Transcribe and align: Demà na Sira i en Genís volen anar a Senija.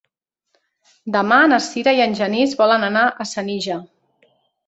Demà 1.15 1.37
na 1.51 1.59
Sira 1.65 1.93
i 1.99 2.01
en 2.07 2.17
Genís 2.21 2.55
volen 2.63 2.85
anar 2.87 3.03
a 3.11 3.27
Senija. 3.35 3.77